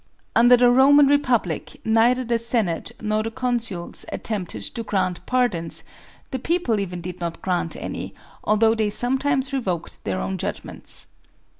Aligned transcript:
Under 0.35 0.57
the 0.57 0.71
Roman 0.71 1.05
Repub 1.05 1.45
lic 1.45 1.79
neither 1.85 2.23
the 2.23 2.39
Senate 2.39 2.91
nor 3.01 3.21
the 3.21 3.29
consuls 3.29 4.03
attempted 4.11 4.63
to 4.63 4.81
grant 4.81 5.23
pardons; 5.27 5.83
the 6.31 6.39
people 6.39 6.79
even 6.79 7.01
did 7.01 7.19
not 7.19 7.43
grant 7.43 7.75
any, 7.75 8.15
although 8.43 8.73
they 8.73 8.89
sometimes 8.89 9.53
revoked 9.53 10.03
their 10.03 10.19
own 10.19 10.39
judgments. 10.39 11.05